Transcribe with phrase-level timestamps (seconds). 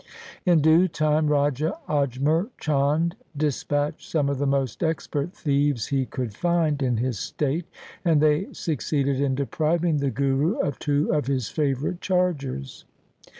[0.47, 6.07] In due time Raja Ajmer Chand dis patched some of the most expert thieves he
[6.07, 7.65] could find in his state,
[8.03, 12.83] and they succeeded in depriving the Guru of two of his favourite chargers.